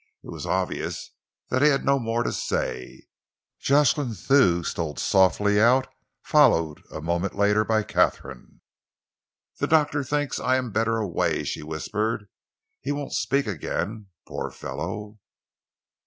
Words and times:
It 0.23 0.31
was 0.31 0.47
obvious 0.47 1.11
that 1.51 1.61
he 1.61 1.67
had 1.69 1.85
no 1.85 1.99
more 1.99 2.23
to 2.23 2.33
say. 2.33 3.03
Jocelyn 3.59 4.15
Thew 4.15 4.63
stole 4.63 4.95
softly 4.95 5.61
out, 5.61 5.87
followed, 6.23 6.81
a 6.89 7.01
moment 7.01 7.35
later, 7.37 7.63
by 7.63 7.83
Katharine. 7.83 8.61
"The 9.59 9.67
doctor 9.67 10.03
thinks 10.03 10.39
I 10.39 10.55
am 10.55 10.71
better 10.71 10.97
away," 10.97 11.43
she 11.43 11.61
whispered. 11.61 12.29
"He 12.81 12.91
won't 12.91 13.13
speak 13.13 13.45
again. 13.45 14.07
Poor 14.27 14.49
fellow!" 14.49 15.19